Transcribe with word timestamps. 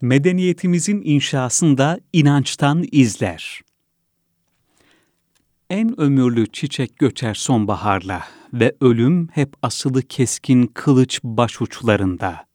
medeniyetimizin 0.00 1.02
inşasında 1.04 2.00
inançtan 2.12 2.84
izler. 2.92 3.60
En 5.70 6.00
ömürlü 6.00 6.46
çiçek 6.46 6.96
göçer 6.96 7.34
sonbaharla 7.34 8.22
ve 8.52 8.76
ölüm 8.80 9.28
hep 9.28 9.54
asılı 9.62 10.02
keskin 10.02 10.66
kılıç 10.66 11.20
başuçlarında. 11.24 12.48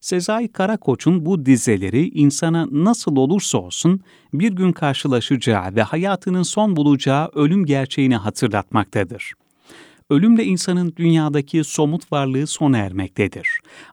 Sezai 0.00 0.48
Karakoç'un 0.48 1.26
bu 1.26 1.46
dizeleri 1.46 2.08
insana 2.08 2.68
nasıl 2.70 3.16
olursa 3.16 3.58
olsun 3.58 4.00
bir 4.32 4.52
gün 4.52 4.72
karşılaşacağı 4.72 5.74
ve 5.74 5.82
hayatının 5.82 6.42
son 6.42 6.76
bulacağı 6.76 7.30
ölüm 7.34 7.66
gerçeğini 7.66 8.16
hatırlatmaktadır 8.16 9.34
ölümle 10.10 10.44
insanın 10.44 10.92
dünyadaki 10.96 11.64
somut 11.64 12.12
varlığı 12.12 12.46
sona 12.46 12.78
ermektedir. 12.78 13.48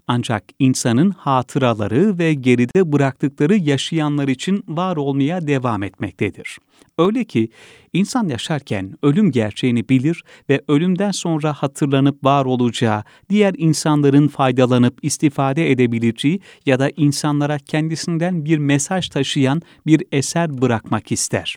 Ancak 0.07 0.43
insanın 0.59 1.09
hatıraları 1.09 2.17
ve 2.17 2.33
geride 2.33 2.91
bıraktıkları 2.91 3.57
yaşayanlar 3.57 4.27
için 4.27 4.63
var 4.67 4.97
olmaya 4.97 5.47
devam 5.47 5.83
etmektedir. 5.83 6.57
Öyle 6.97 7.23
ki 7.23 7.49
insan 7.93 8.27
yaşarken 8.27 8.95
ölüm 9.03 9.31
gerçeğini 9.31 9.89
bilir 9.89 10.23
ve 10.49 10.61
ölümden 10.67 11.11
sonra 11.11 11.53
hatırlanıp 11.53 12.23
var 12.23 12.45
olacağı, 12.45 13.03
diğer 13.29 13.53
insanların 13.57 14.27
faydalanıp 14.27 14.99
istifade 15.01 15.71
edebileceği 15.71 16.39
ya 16.65 16.79
da 16.79 16.89
insanlara 16.97 17.57
kendisinden 17.57 18.45
bir 18.45 18.57
mesaj 18.57 19.09
taşıyan 19.09 19.61
bir 19.85 20.03
eser 20.11 20.61
bırakmak 20.61 21.11
ister. 21.11 21.55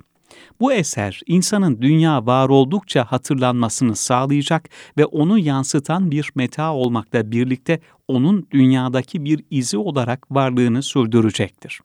Bu 0.60 0.72
eser 0.72 1.20
insanın 1.26 1.82
dünya 1.82 2.26
var 2.26 2.48
oldukça 2.48 3.04
hatırlanmasını 3.04 3.96
sağlayacak 3.96 4.70
ve 4.98 5.04
onu 5.04 5.38
yansıtan 5.38 6.10
bir 6.10 6.30
meta 6.34 6.74
olmakla 6.74 7.30
birlikte 7.30 7.80
onun 8.08 8.46
dünyadaki 8.50 9.24
bir 9.24 9.44
izi 9.50 9.78
olarak 9.78 10.26
varlığını 10.30 10.82
sürdürecektir. 10.82 11.80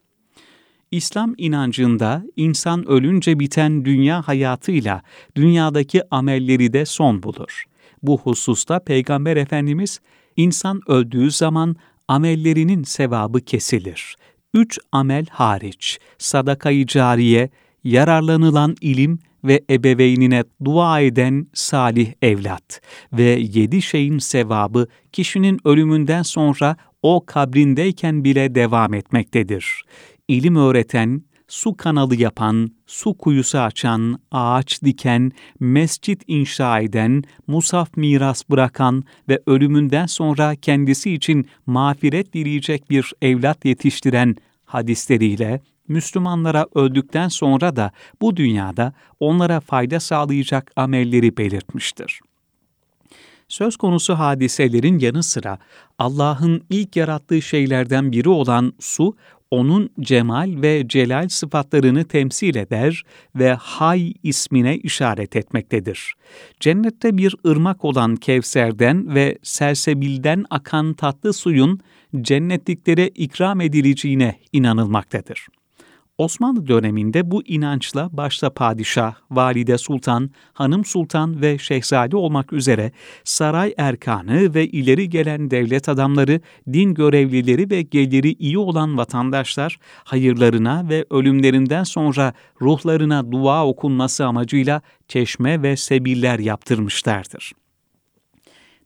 İslam 0.92 1.34
inancında 1.38 2.24
insan 2.36 2.90
ölünce 2.90 3.40
biten 3.40 3.86
dünya 3.86 4.28
hayatıyla 4.28 5.02
dünyadaki 5.36 6.02
amelleri 6.12 6.74
de 6.74 6.86
son 6.86 7.24
bulur. 7.24 7.64
Bu 8.04 8.18
hususta 8.18 8.80
Peygamber 8.80 9.38
Efendimiz, 9.38 10.00
insan 10.36 10.82
öldüğü 10.88 11.32
zaman 11.32 11.76
amellerinin 12.08 12.84
sevabı 12.84 13.42
kesilir. 13.42 14.16
Üç 14.54 14.80
amel 14.92 15.26
hariç, 15.32 16.00
sadakayı 16.18 16.86
cariye, 16.86 17.50
yararlanılan 17.84 18.76
ilim 18.82 19.20
ve 19.44 19.62
ebeveynine 19.70 20.44
dua 20.66 21.00
eden 21.00 21.48
salih 21.54 22.14
evlat 22.22 22.82
ve 23.14 23.40
yedi 23.54 23.82
şeyin 23.82 24.18
sevabı 24.18 24.88
kişinin 25.12 25.60
ölümünden 25.66 26.22
sonra 26.22 26.78
o 27.02 27.26
kabrindeyken 27.26 28.24
bile 28.24 28.56
devam 28.56 28.94
etmektedir. 28.94 29.84
İlim 30.28 30.56
öğreten, 30.56 31.22
su 31.48 31.78
kanalı 31.78 32.16
yapan, 32.16 32.72
su 32.88 33.18
kuyusu 33.18 33.58
açan, 33.58 34.20
ağaç 34.32 34.84
diken, 34.84 35.32
mescit 35.60 36.24
inşa 36.28 36.80
eden, 36.80 37.24
musaf 37.48 37.98
miras 37.98 38.50
bırakan 38.50 39.04
ve 39.30 39.40
ölümünden 39.46 40.06
sonra 40.06 40.56
kendisi 40.56 41.14
için 41.14 41.48
mağfiret 41.66 42.34
dileyecek 42.34 42.90
bir 42.90 43.14
evlat 43.22 43.66
yetiştiren 43.66 44.36
hadisleriyle 44.66 45.62
Müslümanlara 45.90 46.66
öldükten 46.76 47.28
sonra 47.28 47.76
da 47.76 47.92
bu 48.22 48.38
dünyada 48.38 48.94
onlara 49.20 49.60
fayda 49.60 50.00
sağlayacak 50.00 50.72
amelleri 50.76 51.38
belirtmiştir. 51.38 52.20
Söz 53.48 53.78
konusu 53.78 54.14
hadiselerin 54.14 55.00
yanı 55.00 55.24
sıra 55.24 55.58
Allah'ın 56.00 56.64
ilk 56.70 56.96
yarattığı 56.96 57.42
şeylerden 57.42 58.12
biri 58.12 58.30
olan 58.30 58.74
su, 58.80 59.16
onun 59.52 59.90
cemal 60.00 60.62
ve 60.62 60.88
celal 60.88 61.30
sıfatlarını 61.30 62.04
temsil 62.04 62.56
eder 62.56 63.04
ve 63.36 63.54
Hay 63.54 64.14
ismine 64.24 64.78
işaret 64.78 65.36
etmektedir. 65.36 66.14
Cennette 66.60 67.18
bir 67.18 67.36
ırmak 67.48 67.86
olan 67.86 68.16
Kevser'den 68.16 69.16
ve 69.16 69.38
Sersebil'den 69.44 70.46
akan 70.50 70.94
tatlı 70.94 71.34
suyun 71.34 71.80
cennetliklere 72.22 73.08
ikram 73.08 73.62
edileceğine 73.62 74.40
inanılmaktadır. 74.54 75.48
Osmanlı 76.20 76.68
döneminde 76.68 77.32
bu 77.32 77.44
inançla 77.44 78.10
başta 78.12 78.50
padişah, 78.50 79.14
valide 79.32 79.78
sultan, 79.78 80.32
hanım 80.54 80.86
sultan 80.86 81.42
ve 81.42 81.58
şehzade 81.58 82.18
olmak 82.18 82.54
üzere 82.54 82.92
saray 83.24 83.74
erkanı 83.78 84.54
ve 84.54 84.68
ileri 84.68 85.10
gelen 85.10 85.52
devlet 85.52 85.90
adamları, 85.90 86.42
din 86.74 86.94
görevlileri 86.94 87.70
ve 87.70 87.82
geliri 87.82 88.34
iyi 88.34 88.58
olan 88.58 88.98
vatandaşlar 88.98 89.80
hayırlarına 90.04 90.90
ve 90.90 91.06
ölümlerinden 91.10 91.84
sonra 91.84 92.34
ruhlarına 92.62 93.32
dua 93.32 93.68
okunması 93.68 94.26
amacıyla 94.26 94.82
çeşme 95.08 95.64
ve 95.64 95.78
sebiller 95.78 96.40
yaptırmışlardır 96.40 97.52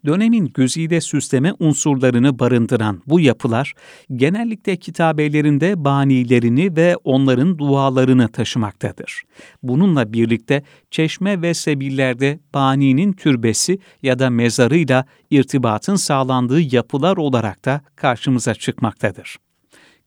dönemin 0.06 0.52
güzide 0.54 1.02
süsleme 1.02 1.54
unsurlarını 1.60 2.40
barındıran 2.40 3.02
bu 3.08 3.20
yapılar, 3.20 3.74
genellikle 4.16 4.76
kitabelerinde 4.76 5.86
banilerini 5.86 6.76
ve 6.76 6.96
onların 7.04 7.58
dualarını 7.58 8.28
taşımaktadır. 8.28 9.24
Bununla 9.64 10.14
birlikte 10.14 10.64
çeşme 10.92 11.42
ve 11.42 11.54
sebillerde 11.54 12.40
baninin 12.54 13.14
türbesi 13.14 13.80
ya 14.04 14.20
da 14.20 14.30
mezarıyla 14.30 15.06
irtibatın 15.30 15.96
sağlandığı 15.96 16.62
yapılar 16.62 17.18
olarak 17.18 17.66
da 17.66 17.82
karşımıza 17.96 18.54
çıkmaktadır 18.54 19.43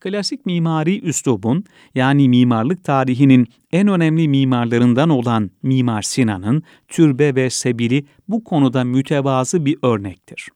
klasik 0.06 0.46
mimari 0.46 1.00
üslubun 1.00 1.64
yani 1.94 2.28
mimarlık 2.28 2.84
tarihinin 2.84 3.46
en 3.72 3.88
önemli 3.88 4.28
mimarlarından 4.28 5.10
olan 5.10 5.50
Mimar 5.62 6.02
Sinan'ın 6.02 6.62
türbe 6.88 7.34
ve 7.34 7.50
sebili 7.50 8.06
bu 8.28 8.44
konuda 8.44 8.84
mütevazı 8.84 9.64
bir 9.64 9.78
örnektir. 9.82 10.48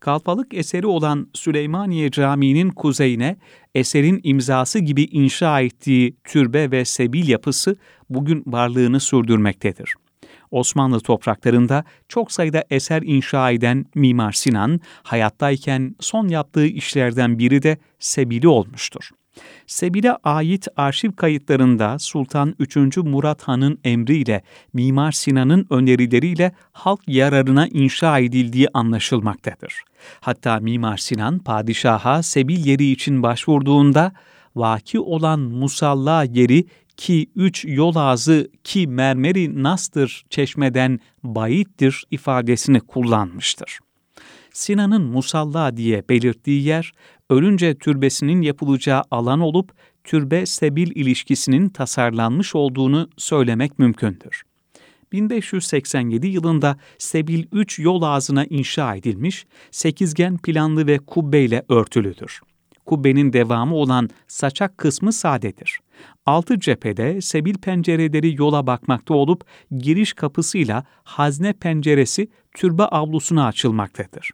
Kalfalık 0.00 0.54
eseri 0.54 0.86
olan 0.86 1.28
Süleymaniye 1.34 2.10
Camii'nin 2.10 2.70
kuzeyine 2.70 3.36
eserin 3.74 4.20
imzası 4.22 4.78
gibi 4.78 5.02
inşa 5.02 5.60
ettiği 5.60 6.16
türbe 6.24 6.70
ve 6.70 6.84
sebil 6.84 7.28
yapısı 7.28 7.76
bugün 8.10 8.42
varlığını 8.46 9.00
sürdürmektedir. 9.00 9.94
Osmanlı 10.52 11.00
topraklarında 11.00 11.84
çok 12.08 12.32
sayıda 12.32 12.64
eser 12.70 13.02
inşa 13.02 13.50
eden 13.50 13.84
Mimar 13.94 14.32
Sinan, 14.32 14.80
hayattayken 15.02 15.96
son 16.00 16.28
yaptığı 16.28 16.66
işlerden 16.66 17.38
biri 17.38 17.62
de 17.62 17.78
Sebili 17.98 18.48
olmuştur. 18.48 19.10
Sebil'e 19.66 20.12
ait 20.24 20.68
arşiv 20.76 21.12
kayıtlarında 21.12 21.98
Sultan 21.98 22.54
3. 22.58 22.96
Murat 22.96 23.42
Han'ın 23.42 23.78
emriyle 23.84 24.42
Mimar 24.72 25.12
Sinan'ın 25.12 25.66
önerileriyle 25.70 26.52
halk 26.72 27.00
yararına 27.06 27.66
inşa 27.66 28.18
edildiği 28.18 28.68
anlaşılmaktadır. 28.74 29.82
Hatta 30.20 30.58
Mimar 30.60 30.96
Sinan 30.96 31.38
padişaha 31.38 32.22
Sebil 32.22 32.66
yeri 32.66 32.90
için 32.90 33.22
başvurduğunda 33.22 34.12
vaki 34.56 35.00
olan 35.00 35.40
musalla 35.40 36.24
yeri 36.24 36.64
ki 37.02 37.26
üç 37.36 37.64
yol 37.64 37.96
ağzı 37.96 38.48
ki 38.64 38.86
mermeri 38.86 39.62
nastır 39.62 40.24
çeşmeden 40.30 41.00
bayittir 41.22 42.04
ifadesini 42.10 42.80
kullanmıştır. 42.80 43.78
Sinan'ın 44.52 45.02
musalla 45.02 45.76
diye 45.76 46.08
belirttiği 46.08 46.62
yer, 46.62 46.92
ölünce 47.30 47.74
türbesinin 47.74 48.42
yapılacağı 48.42 49.02
alan 49.10 49.40
olup 49.40 49.72
türbe 50.04 50.46
sebil 50.46 50.90
ilişkisinin 50.96 51.68
tasarlanmış 51.68 52.54
olduğunu 52.54 53.08
söylemek 53.16 53.78
mümkündür. 53.78 54.42
1587 55.12 56.26
yılında 56.26 56.76
Sebil 56.98 57.44
3 57.52 57.78
yol 57.78 58.02
ağzına 58.02 58.44
inşa 58.44 58.94
edilmiş, 58.94 59.46
sekizgen 59.70 60.38
planlı 60.38 60.86
ve 60.86 60.98
kubbeyle 60.98 61.62
örtülüdür 61.68 62.40
kubbenin 62.86 63.32
devamı 63.32 63.74
olan 63.74 64.08
saçak 64.28 64.78
kısmı 64.78 65.12
sadedir. 65.12 65.80
Altı 66.26 66.60
cephede 66.60 67.20
sebil 67.20 67.54
pencereleri 67.54 68.34
yola 68.38 68.66
bakmakta 68.66 69.14
olup 69.14 69.44
giriş 69.78 70.12
kapısıyla 70.12 70.84
hazne 71.04 71.52
penceresi 71.52 72.28
türbe 72.54 72.82
avlusuna 72.82 73.46
açılmaktadır. 73.46 74.30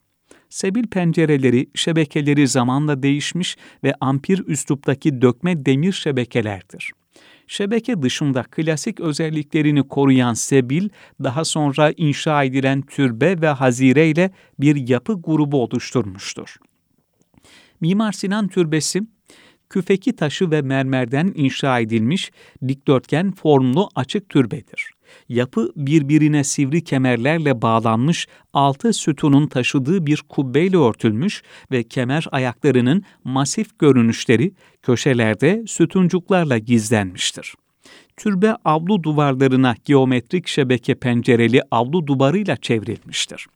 Sebil 0.48 0.86
pencereleri, 0.86 1.70
şebekeleri 1.74 2.48
zamanla 2.48 3.02
değişmiş 3.02 3.56
ve 3.84 3.94
ampir 4.00 4.46
üsluptaki 4.46 5.22
dökme 5.22 5.66
demir 5.66 5.92
şebekelerdir. 5.92 6.92
Şebeke 7.46 8.02
dışında 8.02 8.42
klasik 8.42 9.00
özelliklerini 9.00 9.88
koruyan 9.88 10.34
sebil, 10.34 10.88
daha 11.24 11.44
sonra 11.44 11.92
inşa 11.96 12.44
edilen 12.44 12.82
türbe 12.82 13.40
ve 13.40 13.48
hazire 13.48 14.10
ile 14.10 14.30
bir 14.58 14.88
yapı 14.88 15.22
grubu 15.22 15.62
oluşturmuştur. 15.62 16.56
Mimar 17.80 18.12
Sinan 18.12 18.48
Türbesi, 18.48 19.02
küfeki 19.70 20.16
taşı 20.16 20.50
ve 20.50 20.62
mermerden 20.62 21.32
inşa 21.34 21.80
edilmiş 21.80 22.30
dikdörtgen 22.68 23.32
formlu 23.32 23.88
açık 23.94 24.28
türbedir. 24.28 24.90
Yapı 25.28 25.72
birbirine 25.76 26.44
sivri 26.44 26.84
kemerlerle 26.84 27.62
bağlanmış 27.62 28.26
altı 28.52 28.92
sütunun 28.92 29.46
taşıdığı 29.46 30.06
bir 30.06 30.22
kubbeyle 30.28 30.76
örtülmüş 30.76 31.42
ve 31.70 31.82
kemer 31.82 32.26
ayaklarının 32.32 33.02
masif 33.24 33.78
görünüşleri 33.78 34.52
köşelerde 34.82 35.64
sütuncuklarla 35.66 36.58
gizlenmiştir. 36.58 37.54
Türbe 38.16 38.56
avlu 38.64 39.02
duvarlarına 39.02 39.74
geometrik 39.84 40.48
şebeke 40.48 40.94
pencereli 40.94 41.62
avlu 41.70 42.06
duvarıyla 42.06 42.56
çevrilmiştir. 42.56 43.46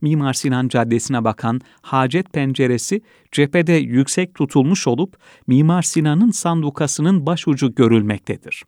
Mimar 0.00 0.32
Sinan 0.32 0.68
Caddesi'ne 0.68 1.24
bakan 1.24 1.60
hacet 1.82 2.32
penceresi 2.32 3.00
cephede 3.32 3.72
yüksek 3.72 4.34
tutulmuş 4.34 4.86
olup 4.86 5.16
Mimar 5.46 5.82
Sinan'ın 5.82 6.30
sandukasının 6.30 7.26
başucu 7.26 7.74
görülmektedir. 7.74 8.62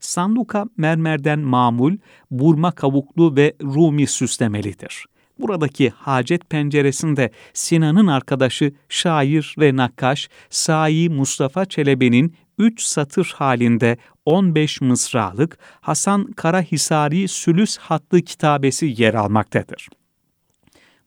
Sanduka 0.00 0.66
mermerden 0.76 1.38
mamul, 1.38 1.96
burma 2.30 2.70
kavuklu 2.72 3.36
ve 3.36 3.54
Rumi 3.62 4.06
süslemelidir. 4.06 5.06
Buradaki 5.38 5.90
hacet 5.90 6.50
penceresinde 6.50 7.30
Sinan'ın 7.52 8.06
arkadaşı 8.06 8.72
şair 8.88 9.54
ve 9.58 9.76
nakkaş 9.76 10.28
Sai 10.50 11.08
Mustafa 11.08 11.64
Çelebi'nin 11.64 12.34
üç 12.58 12.82
satır 12.82 13.34
halinde 13.36 13.96
15 14.24 14.80
mısralık 14.80 15.58
Hasan 15.80 16.32
Karahisari 16.32 17.28
Sülüs 17.28 17.76
Hatlı 17.78 18.22
kitabesi 18.22 18.94
yer 18.98 19.14
almaktadır. 19.14 19.88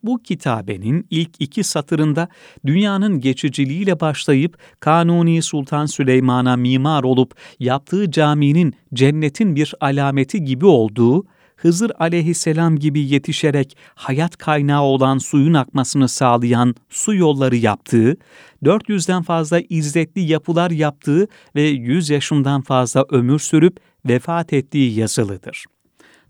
Bu 0.03 0.23
kitabenin 0.23 1.07
ilk 1.09 1.29
iki 1.39 1.63
satırında 1.63 2.27
dünyanın 2.65 3.19
geçiciliğiyle 3.19 3.99
başlayıp 3.99 4.57
Kanuni 4.79 5.41
Sultan 5.41 5.85
Süleyman'a 5.85 6.55
mimar 6.55 7.03
olup 7.03 7.35
yaptığı 7.59 8.11
caminin 8.11 8.73
cennetin 8.93 9.55
bir 9.55 9.73
alameti 9.81 10.43
gibi 10.43 10.65
olduğu, 10.65 11.25
Hızır 11.61 11.91
aleyhisselam 11.99 12.75
gibi 12.75 12.99
yetişerek 12.99 13.77
hayat 13.95 14.37
kaynağı 14.37 14.81
olan 14.81 15.17
suyun 15.17 15.53
akmasını 15.53 16.09
sağlayan 16.09 16.75
su 16.89 17.15
yolları 17.15 17.55
yaptığı, 17.55 18.17
400'den 18.63 19.23
fazla 19.23 19.59
izzetli 19.69 20.21
yapılar 20.21 20.71
yaptığı 20.71 21.27
ve 21.55 21.61
100 21.61 22.09
yaşından 22.09 22.61
fazla 22.61 23.05
ömür 23.09 23.39
sürüp 23.39 23.77
vefat 24.05 24.53
ettiği 24.53 24.99
yazılıdır. 24.99 25.65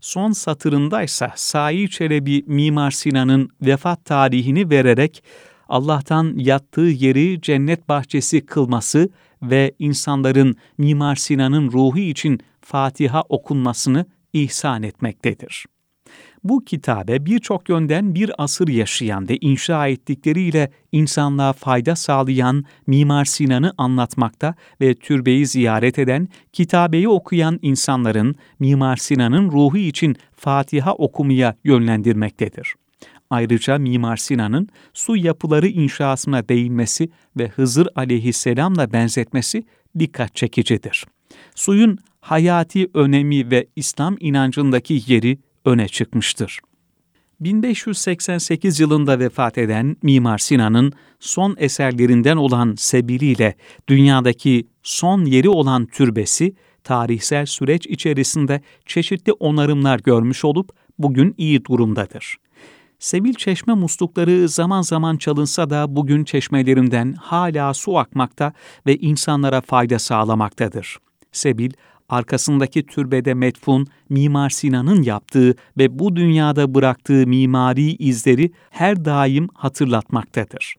Son 0.00 0.32
satırındaysa 0.32 1.32
Said 1.36 1.88
Çelebi 1.88 2.44
Mimar 2.46 2.90
Sinan'ın 2.90 3.48
vefat 3.62 4.04
tarihini 4.04 4.70
vererek 4.70 5.22
Allah'tan 5.68 6.34
yattığı 6.36 6.80
yeri 6.80 7.40
cennet 7.40 7.88
bahçesi 7.88 8.46
kılması 8.46 9.08
ve 9.42 9.74
insanların 9.78 10.56
Mimar 10.78 11.16
Sinan'ın 11.16 11.72
ruhu 11.72 11.98
için 11.98 12.40
Fatiha 12.60 13.22
okunmasını 13.28 14.06
ihsan 14.32 14.82
etmektedir. 14.82 15.66
Bu 16.44 16.64
kitabe 16.64 17.26
birçok 17.26 17.68
yönden 17.68 18.14
bir 18.14 18.32
asır 18.38 18.68
yaşayan 18.68 19.28
ve 19.28 19.38
inşa 19.40 19.88
ettikleriyle 19.88 20.70
insanlığa 20.92 21.52
fayda 21.52 21.96
sağlayan 21.96 22.64
Mimar 22.86 23.24
Sinan'ı 23.24 23.72
anlatmakta 23.78 24.54
ve 24.80 24.94
türbeyi 24.94 25.46
ziyaret 25.46 25.98
eden, 25.98 26.28
kitabeyi 26.52 27.08
okuyan 27.08 27.58
insanların 27.62 28.34
Mimar 28.58 28.96
Sinan'ın 28.96 29.50
ruhu 29.50 29.78
için 29.78 30.16
Fatiha 30.36 30.94
okumaya 30.94 31.56
yönlendirmektedir. 31.64 32.74
Ayrıca 33.30 33.78
Mimar 33.78 34.16
Sinan'ın 34.16 34.68
su 34.92 35.16
yapıları 35.16 35.68
inşasına 35.68 36.48
değinmesi 36.48 37.10
ve 37.36 37.48
Hızır 37.48 37.88
aleyhisselamla 37.94 38.92
benzetmesi 38.92 39.64
dikkat 39.98 40.36
çekicidir. 40.36 41.06
Suyun 41.54 41.98
hayati 42.20 42.88
önemi 42.94 43.50
ve 43.50 43.66
İslam 43.76 44.16
inancındaki 44.20 45.02
yeri 45.06 45.38
öne 45.64 45.88
çıkmıştır. 45.88 46.60
1588 47.40 48.80
yılında 48.80 49.18
vefat 49.18 49.58
eden 49.58 49.96
Mimar 50.02 50.38
Sinan'ın 50.38 50.92
son 51.20 51.56
eserlerinden 51.58 52.36
olan 52.36 52.74
Sebiliyle 52.78 53.54
dünyadaki 53.88 54.66
son 54.82 55.24
yeri 55.24 55.48
olan 55.48 55.86
türbesi, 55.86 56.54
tarihsel 56.84 57.46
süreç 57.46 57.86
içerisinde 57.86 58.60
çeşitli 58.86 59.32
onarımlar 59.32 60.00
görmüş 60.00 60.44
olup 60.44 60.70
bugün 60.98 61.34
iyi 61.38 61.64
durumdadır. 61.64 62.36
Sebil 62.98 63.34
çeşme 63.34 63.74
muslukları 63.74 64.48
zaman 64.48 64.82
zaman 64.82 65.16
çalınsa 65.16 65.70
da 65.70 65.96
bugün 65.96 66.24
çeşmelerinden 66.24 67.12
hala 67.12 67.74
su 67.74 67.98
akmakta 67.98 68.52
ve 68.86 68.96
insanlara 68.96 69.60
fayda 69.60 69.98
sağlamaktadır. 69.98 70.98
Sebil, 71.32 71.70
arkasındaki 72.10 72.86
türbede 72.86 73.34
metfun 73.34 73.86
Mimar 74.08 74.50
Sinan'ın 74.50 75.02
yaptığı 75.02 75.54
ve 75.78 75.98
bu 75.98 76.16
dünyada 76.16 76.74
bıraktığı 76.74 77.26
mimari 77.26 77.92
izleri 77.92 78.50
her 78.70 79.04
daim 79.04 79.48
hatırlatmaktadır. 79.54 80.74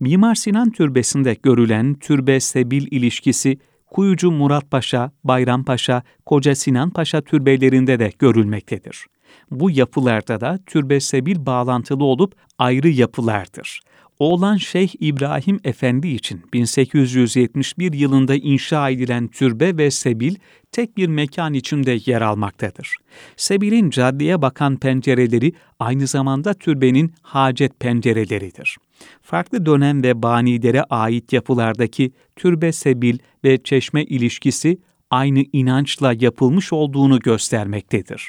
Mimar 0.00 0.34
Sinan 0.34 0.70
Türbesi'nde 0.70 1.36
görülen 1.42 1.94
türbe-sebil 1.94 2.86
ilişkisi 2.90 3.58
Kuyucu 3.90 4.30
Murat 4.30 4.70
Paşa, 4.70 5.10
Bayram 5.24 5.64
Paşa, 5.64 6.02
Koca 6.26 6.54
Sinan 6.54 6.90
Paşa 6.90 7.20
türbelerinde 7.20 7.98
de 7.98 8.12
görülmektedir. 8.18 9.06
Bu 9.50 9.70
yapılarda 9.70 10.40
da 10.40 10.58
türbe-sebil 10.66 11.46
bağlantılı 11.46 12.04
olup 12.04 12.34
ayrı 12.58 12.88
yapılardır. 12.88 13.80
Oğlan 14.22 14.56
Şeyh 14.56 14.88
İbrahim 15.00 15.60
Efendi 15.64 16.08
için 16.08 16.42
1871 16.52 17.92
yılında 17.92 18.34
inşa 18.34 18.90
edilen 18.90 19.28
türbe 19.28 19.76
ve 19.76 19.90
sebil 19.90 20.34
tek 20.72 20.96
bir 20.96 21.06
mekan 21.06 21.54
içinde 21.54 21.98
yer 22.06 22.20
almaktadır. 22.20 22.96
Sebil'in 23.36 23.90
caddeye 23.90 24.42
bakan 24.42 24.76
pencereleri 24.76 25.52
aynı 25.78 26.06
zamanda 26.06 26.54
türbenin 26.54 27.12
hacet 27.22 27.80
pencereleridir. 27.80 28.76
Farklı 29.22 29.66
dönem 29.66 30.02
ve 30.02 30.22
banilere 30.22 30.82
ait 30.82 31.32
yapılardaki 31.32 32.12
türbe 32.36 32.72
sebil 32.72 33.18
ve 33.44 33.62
çeşme 33.62 34.04
ilişkisi 34.04 34.78
aynı 35.10 35.44
inançla 35.52 36.12
yapılmış 36.20 36.72
olduğunu 36.72 37.18
göstermektedir. 37.18 38.28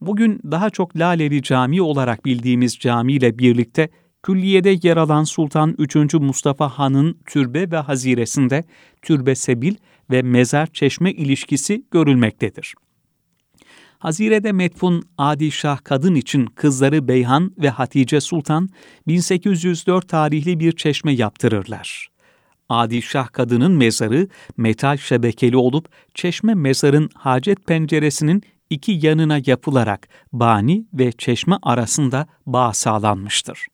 Bugün 0.00 0.40
daha 0.50 0.70
çok 0.70 0.96
Laleli 0.96 1.42
Camii 1.42 1.82
olarak 1.82 2.24
bildiğimiz 2.24 2.78
camiyle 2.78 3.38
birlikte 3.38 3.88
Külliye'de 4.26 4.78
yer 4.82 4.96
alan 4.96 5.24
Sultan 5.24 5.74
3. 5.78 6.14
Mustafa 6.14 6.68
Han'ın 6.68 7.18
türbe 7.26 7.70
ve 7.70 7.76
haziresinde 7.76 8.64
türbe 9.02 9.34
sebil 9.34 9.74
ve 10.10 10.22
mezar 10.22 10.66
çeşme 10.66 11.12
ilişkisi 11.12 11.84
görülmektedir. 11.90 12.74
Hazirede 13.98 14.52
metfun 14.52 15.02
Adi 15.18 15.50
Şah 15.50 15.78
kadın 15.84 16.14
için 16.14 16.46
kızları 16.46 17.08
Beyhan 17.08 17.52
ve 17.58 17.70
Hatice 17.70 18.20
Sultan 18.20 18.68
1804 19.06 20.08
tarihli 20.08 20.60
bir 20.60 20.72
çeşme 20.72 21.12
yaptırırlar. 21.12 22.08
Adi 22.68 23.02
Şah 23.02 23.32
kadının 23.32 23.72
mezarı 23.72 24.28
metal 24.56 24.96
şebekeli 24.96 25.56
olup 25.56 25.88
çeşme 26.14 26.54
mezarın 26.54 27.10
hacet 27.14 27.66
penceresinin 27.66 28.42
iki 28.70 28.92
yanına 28.92 29.40
yapılarak 29.46 30.08
bani 30.32 30.86
ve 30.94 31.12
çeşme 31.12 31.56
arasında 31.62 32.26
bağ 32.46 32.72
sağlanmıştır. 32.72 33.66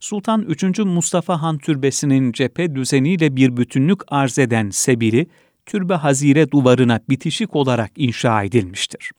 Sultan 0.00 0.42
3. 0.42 0.78
Mustafa 0.78 1.42
Han 1.42 1.58
Türbesi'nin 1.58 2.32
cephe 2.32 2.74
düzeniyle 2.74 3.36
bir 3.36 3.56
bütünlük 3.56 4.00
arz 4.08 4.38
eden 4.38 4.70
sebili, 4.70 5.26
türbe 5.66 5.94
hazire 5.94 6.50
duvarına 6.50 7.00
bitişik 7.08 7.56
olarak 7.56 7.90
inşa 7.96 8.42
edilmiştir. 8.42 9.10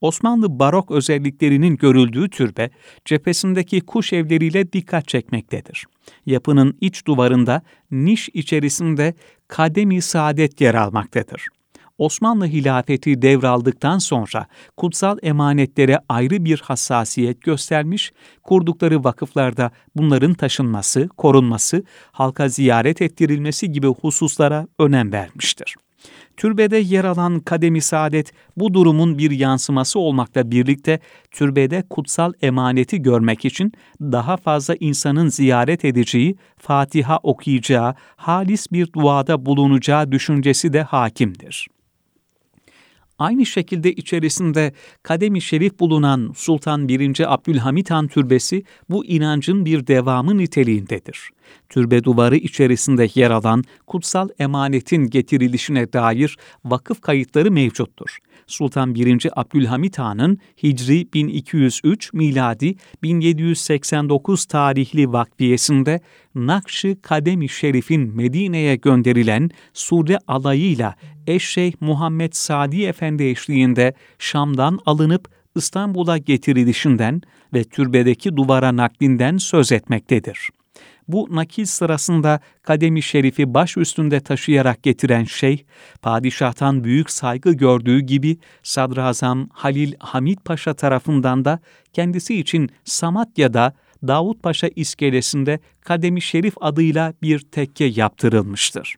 Osmanlı 0.00 0.58
barok 0.58 0.90
özelliklerinin 0.90 1.76
görüldüğü 1.76 2.30
türbe, 2.30 2.70
cephesindeki 3.04 3.80
kuş 3.80 4.12
evleriyle 4.12 4.72
dikkat 4.72 5.08
çekmektedir. 5.08 5.84
Yapının 6.26 6.78
iç 6.80 7.06
duvarında, 7.06 7.62
niş 7.90 8.28
içerisinde 8.28 9.14
kademi 9.48 10.02
saadet 10.02 10.60
yer 10.60 10.74
almaktadır. 10.74 11.46
Osmanlı 11.98 12.46
hilafeti 12.46 13.22
devraldıktan 13.22 13.98
sonra 13.98 14.46
kutsal 14.76 15.18
emanetlere 15.22 15.98
ayrı 16.08 16.44
bir 16.44 16.60
hassasiyet 16.60 17.42
göstermiş, 17.42 18.12
kurdukları 18.42 19.04
vakıflarda 19.04 19.70
bunların 19.96 20.34
taşınması, 20.34 21.08
korunması, 21.08 21.82
halka 22.12 22.48
ziyaret 22.48 23.02
ettirilmesi 23.02 23.72
gibi 23.72 23.86
hususlara 23.86 24.66
önem 24.78 25.12
vermiştir. 25.12 25.74
Türbede 26.36 26.76
yer 26.76 27.04
alan 27.04 27.40
kademi 27.40 27.80
saadet 27.80 28.32
bu 28.56 28.74
durumun 28.74 29.18
bir 29.18 29.30
yansıması 29.30 29.98
olmakla 29.98 30.50
birlikte 30.50 31.00
türbede 31.30 31.84
kutsal 31.90 32.32
emaneti 32.42 33.02
görmek 33.02 33.44
için 33.44 33.72
daha 34.00 34.36
fazla 34.36 34.74
insanın 34.80 35.28
ziyaret 35.28 35.84
edeceği, 35.84 36.36
Fatiha 36.58 37.18
okuyacağı, 37.22 37.94
halis 38.16 38.72
bir 38.72 38.92
duada 38.92 39.46
bulunacağı 39.46 40.12
düşüncesi 40.12 40.72
de 40.72 40.82
hakimdir. 40.82 41.66
Aynı 43.18 43.46
şekilde 43.46 43.92
içerisinde 43.92 44.72
kademi 45.02 45.40
şerif 45.40 45.80
bulunan 45.80 46.32
Sultan 46.36 46.88
1. 46.88 47.32
Abdülhamit 47.34 47.90
Han 47.90 48.08
Türbesi 48.08 48.62
bu 48.90 49.04
inancın 49.04 49.64
bir 49.64 49.86
devamı 49.86 50.38
niteliğindedir. 50.38 51.30
Türbe 51.68 52.04
duvarı 52.04 52.36
içerisinde 52.36 53.08
yer 53.14 53.30
alan 53.30 53.64
kutsal 53.86 54.28
emanetin 54.38 55.06
getirilişine 55.10 55.92
dair 55.92 56.36
vakıf 56.64 57.00
kayıtları 57.00 57.50
mevcuttur. 57.50 58.18
Sultan 58.46 58.94
1. 58.94 59.28
Abdülhamit 59.36 59.98
Han'ın 59.98 60.38
Hicri 60.62 61.12
1203 61.14 62.12
miladi 62.12 62.74
1789 63.02 64.44
tarihli 64.44 65.12
vakfiyesinde 65.12 66.00
Nakş-ı 66.34 66.96
Kadem-i 67.02 67.48
Şerif'in 67.48 68.16
Medine'ye 68.16 68.76
gönderilen 68.76 69.50
sure 69.72 70.18
alayıyla 70.28 70.94
Eşşeyh 71.26 71.72
Muhammed 71.80 72.32
Sadi 72.32 72.82
Efendi 72.82 73.24
eşliğinde 73.24 73.94
Şam'dan 74.18 74.78
alınıp 74.86 75.28
İstanbul'a 75.56 76.18
getirilişinden 76.18 77.22
ve 77.54 77.64
türbedeki 77.64 78.36
duvara 78.36 78.76
naklinden 78.76 79.36
söz 79.36 79.72
etmektedir. 79.72 80.50
Bu 81.08 81.28
nakil 81.30 81.64
sırasında 81.64 82.40
kademi 82.62 83.02
şerifi 83.02 83.54
baş 83.54 83.76
üstünde 83.76 84.20
taşıyarak 84.20 84.82
getiren 84.82 85.24
şeyh, 85.24 85.58
padişahtan 86.02 86.84
büyük 86.84 87.10
saygı 87.10 87.52
gördüğü 87.52 88.00
gibi 88.00 88.38
Sadrazam 88.62 89.48
Halil 89.52 89.94
Hamid 89.98 90.38
Paşa 90.44 90.74
tarafından 90.74 91.44
da 91.44 91.60
kendisi 91.92 92.40
için 92.40 92.70
Samatya'da 92.84 93.74
Davut 94.06 94.42
Paşa 94.42 94.68
iskelesinde 94.76 95.60
kademi 95.80 96.22
şerif 96.22 96.54
adıyla 96.60 97.14
bir 97.22 97.38
tekke 97.38 97.84
yaptırılmıştır. 97.84 98.96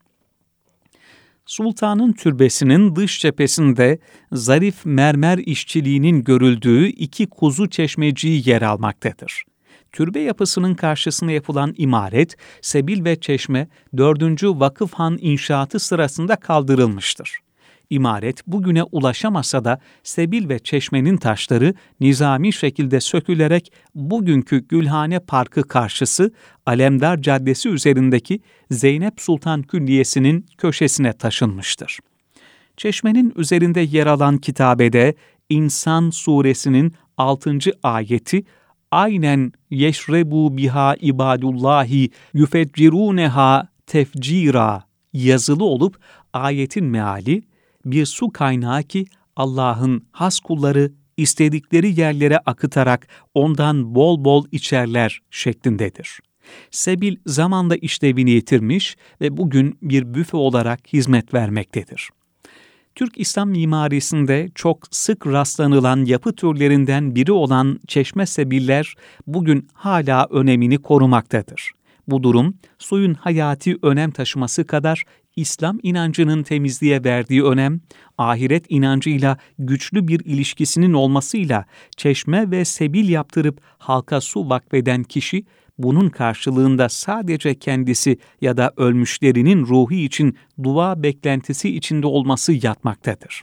Sultanın 1.46 2.12
türbesinin 2.12 2.96
dış 2.96 3.20
cephesinde 3.20 3.98
zarif 4.32 4.84
mermer 4.84 5.38
işçiliğinin 5.38 6.24
görüldüğü 6.24 6.86
iki 6.86 7.26
kuzu 7.26 7.70
çeşmeciği 7.70 8.48
yer 8.48 8.62
almaktadır. 8.62 9.44
Türbe 9.96 10.20
yapısının 10.20 10.74
karşısına 10.74 11.32
yapılan 11.32 11.74
imaret, 11.76 12.36
sebil 12.60 13.04
ve 13.04 13.20
çeşme 13.20 13.68
4. 13.96 14.42
Vakıfhan 14.44 15.18
inşaatı 15.20 15.78
sırasında 15.78 16.36
kaldırılmıştır. 16.36 17.38
İmaret 17.90 18.46
bugüne 18.46 18.82
ulaşamasa 18.82 19.64
da 19.64 19.80
Sebil 20.02 20.48
ve 20.48 20.58
Çeşme'nin 20.58 21.16
taşları 21.16 21.74
nizami 22.00 22.52
şekilde 22.52 23.00
sökülerek 23.00 23.72
bugünkü 23.94 24.68
Gülhane 24.68 25.18
Parkı 25.18 25.62
karşısı 25.62 26.32
Alemdar 26.66 27.22
Caddesi 27.22 27.68
üzerindeki 27.68 28.40
Zeynep 28.70 29.20
Sultan 29.20 29.62
Külliyesi'nin 29.62 30.46
köşesine 30.58 31.12
taşınmıştır. 31.12 31.98
Çeşmenin 32.76 33.32
üzerinde 33.36 33.80
yer 33.80 34.06
alan 34.06 34.38
kitabede 34.38 35.14
İnsan 35.48 36.10
suresinin 36.10 36.94
6. 37.16 37.58
ayeti 37.82 38.44
aynen 38.96 39.52
yeşrebu 39.70 40.56
biha 40.56 40.96
ibadullahi 41.00 42.10
yufecciruneha 42.34 43.68
tefcira 43.86 44.84
yazılı 45.12 45.64
olup 45.64 45.98
ayetin 46.32 46.84
meali 46.84 47.42
bir 47.84 48.06
su 48.06 48.30
kaynağı 48.30 48.82
ki 48.82 49.04
Allah'ın 49.36 50.06
has 50.12 50.40
kulları 50.40 50.92
istedikleri 51.16 52.00
yerlere 52.00 52.38
akıtarak 52.38 53.08
ondan 53.34 53.94
bol 53.94 54.24
bol 54.24 54.46
içerler 54.52 55.20
şeklindedir. 55.30 56.20
Sebil 56.70 57.16
zamanda 57.26 57.76
işlevini 57.76 58.30
yitirmiş 58.30 58.96
ve 59.20 59.36
bugün 59.36 59.78
bir 59.82 60.14
büfe 60.14 60.36
olarak 60.36 60.80
hizmet 60.92 61.34
vermektedir. 61.34 62.10
Türk 62.96 63.18
İslam 63.18 63.50
mimarisinde 63.50 64.48
çok 64.54 64.88
sık 64.90 65.26
rastlanılan 65.26 66.04
yapı 66.04 66.32
türlerinden 66.32 67.14
biri 67.14 67.32
olan 67.32 67.80
çeşme 67.86 68.26
sebiller 68.26 68.94
bugün 69.26 69.68
hala 69.74 70.26
önemini 70.30 70.78
korumaktadır. 70.78 71.72
Bu 72.08 72.22
durum 72.22 72.56
suyun 72.78 73.14
hayati 73.14 73.76
önem 73.82 74.10
taşıması 74.10 74.66
kadar 74.66 75.02
İslam 75.36 75.78
inancının 75.82 76.42
temizliğe 76.42 77.04
verdiği 77.04 77.44
önem, 77.44 77.80
ahiret 78.18 78.66
inancıyla 78.68 79.38
güçlü 79.58 80.08
bir 80.08 80.20
ilişkisinin 80.24 80.92
olmasıyla 80.92 81.64
çeşme 81.96 82.50
ve 82.50 82.64
sebil 82.64 83.08
yaptırıp 83.08 83.60
halka 83.78 84.20
su 84.20 84.48
vakfeden 84.48 85.02
kişi, 85.02 85.44
bunun 85.78 86.08
karşılığında 86.08 86.88
sadece 86.88 87.54
kendisi 87.54 88.18
ya 88.40 88.56
da 88.56 88.72
ölmüşlerinin 88.76 89.66
ruhu 89.66 89.94
için 89.94 90.36
dua 90.62 91.02
beklentisi 91.02 91.76
içinde 91.76 92.06
olması 92.06 92.52
yatmaktadır. 92.52 93.42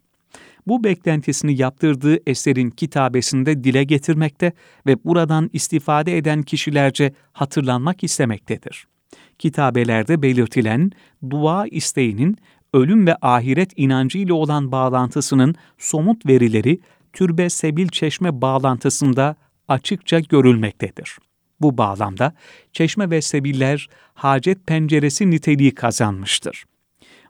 Bu 0.67 0.83
beklentisini 0.83 1.61
yaptırdığı 1.61 2.29
eserin 2.29 2.69
kitabesinde 2.69 3.63
dile 3.63 3.83
getirmekte 3.83 4.53
ve 4.87 5.03
buradan 5.03 5.49
istifade 5.53 6.17
eden 6.17 6.41
kişilerce 6.41 7.13
hatırlanmak 7.33 8.03
istemektedir 8.03 8.87
kitabelerde 9.39 10.21
belirtilen 10.21 10.91
dua 11.29 11.67
isteğinin 11.67 12.37
ölüm 12.73 13.07
ve 13.07 13.15
ahiret 13.21 13.71
inancı 13.75 14.17
ile 14.17 14.33
olan 14.33 14.71
bağlantısının 14.71 15.55
somut 15.77 16.25
verileri 16.25 16.79
türbe 17.13 17.49
sebil 17.49 17.87
çeşme 17.87 18.41
bağlantısında 18.41 19.35
açıkça 19.67 20.19
görülmektedir. 20.19 21.17
Bu 21.62 21.77
bağlamda 21.77 22.33
çeşme 22.72 23.10
ve 23.10 23.22
sebiller 23.22 23.88
hacet 24.13 24.67
penceresi 24.67 25.31
niteliği 25.31 25.75
kazanmıştır. 25.75 26.65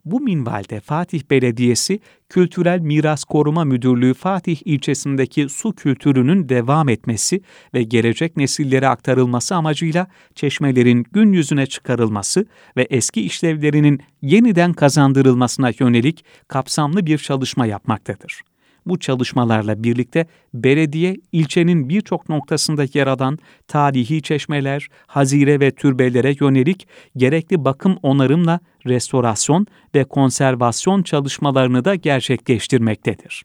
Bu 0.05 0.19
minvalde 0.19 0.79
Fatih 0.79 1.21
Belediyesi 1.31 1.99
Kültürel 2.29 2.79
Miras 2.79 3.23
Koruma 3.23 3.63
Müdürlüğü 3.63 4.13
Fatih 4.13 4.57
ilçesindeki 4.65 5.49
su 5.49 5.75
kültürünün 5.75 6.49
devam 6.49 6.89
etmesi 6.89 7.41
ve 7.73 7.83
gelecek 7.83 8.37
nesillere 8.37 8.87
aktarılması 8.87 9.55
amacıyla 9.55 10.07
çeşmelerin 10.35 11.05
gün 11.11 11.33
yüzüne 11.33 11.65
çıkarılması 11.65 12.45
ve 12.77 12.87
eski 12.89 13.21
işlevlerinin 13.21 14.01
yeniden 14.21 14.73
kazandırılmasına 14.73 15.71
yönelik 15.79 16.25
kapsamlı 16.47 17.05
bir 17.05 17.17
çalışma 17.17 17.65
yapmaktadır. 17.65 18.41
Bu 18.85 18.99
çalışmalarla 18.99 19.83
birlikte 19.83 20.27
belediye 20.53 21.17
ilçenin 21.31 21.89
birçok 21.89 22.29
noktasında 22.29 22.85
yer 22.93 23.07
alan 23.07 23.39
tarihi 23.67 24.21
çeşmeler, 24.21 24.87
hazire 25.07 25.59
ve 25.59 25.71
türbelere 25.71 26.35
yönelik 26.41 26.87
gerekli 27.17 27.65
bakım 27.65 27.97
onarımla 28.03 28.59
restorasyon 28.85 29.67
ve 29.95 30.03
konservasyon 30.03 31.03
çalışmalarını 31.03 31.85
da 31.85 31.95
gerçekleştirmektedir. 31.95 33.43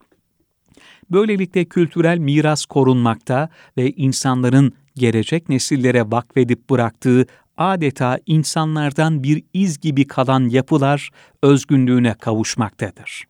Böylelikle 1.11 1.65
kültürel 1.65 2.17
miras 2.17 2.65
korunmakta 2.65 3.49
ve 3.77 3.91
insanların 3.91 4.73
gelecek 4.95 5.49
nesillere 5.49 6.11
vakfedip 6.11 6.69
bıraktığı 6.69 7.25
adeta 7.57 8.19
insanlardan 8.25 9.23
bir 9.23 9.43
iz 9.53 9.79
gibi 9.79 10.07
kalan 10.07 10.49
yapılar 10.49 11.09
özgünlüğüne 11.43 12.13
kavuşmaktadır. 12.13 13.23